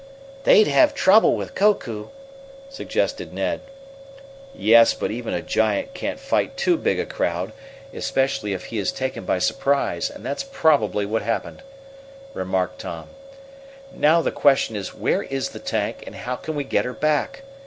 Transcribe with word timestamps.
"They'd 0.45 0.65
have 0.65 0.95
trouble 0.95 1.35
with 1.35 1.53
Koku," 1.53 2.07
suggested 2.71 3.31
Ned. 3.33 3.61
"Yes, 4.51 4.95
but 4.95 5.11
even 5.11 5.31
a 5.31 5.43
giant 5.43 5.93
can't 5.93 6.19
fight 6.19 6.57
too 6.57 6.75
big 6.75 6.99
a 6.99 7.05
crowd, 7.05 7.51
especially 7.93 8.53
if 8.53 8.65
he 8.65 8.79
is 8.79 8.91
taken 8.91 9.25
by 9.25 9.37
surprise, 9.37 10.09
and 10.09 10.25
that's 10.25 10.41
probably 10.43 11.05
what 11.05 11.21
happened," 11.21 11.61
remarked 12.33 12.81
Tom. 12.81 13.09
"Now 13.93 14.23
the 14.23 14.31
question 14.31 14.75
is 14.75 14.95
where 14.95 15.21
is 15.21 15.49
the 15.49 15.59
tank, 15.59 16.01
and 16.07 16.15
how 16.15 16.35
can 16.35 16.55
we 16.55 16.63
get 16.63 16.83
her 16.83 16.93
back? 16.93 17.43